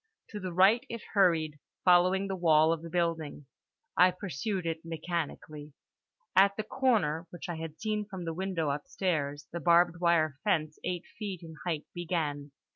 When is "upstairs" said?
8.71-9.45